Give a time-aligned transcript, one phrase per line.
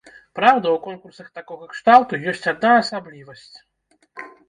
[0.37, 3.49] Праўда, у конкурсах такога кшталту ёсць адна асаблівасць.